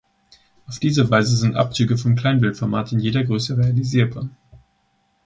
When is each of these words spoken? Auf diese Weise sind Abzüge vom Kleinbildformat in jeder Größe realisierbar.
Auf 0.67 0.79
diese 0.79 1.11
Weise 1.11 1.37
sind 1.37 1.55
Abzüge 1.55 1.95
vom 1.95 2.15
Kleinbildformat 2.15 2.91
in 2.91 2.97
jeder 2.99 3.23
Größe 3.23 3.55
realisierbar. 3.55 4.31